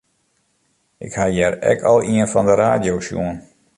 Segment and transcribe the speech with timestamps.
[1.07, 3.37] Ik ha hjir ek al ien fan de radio sjoen.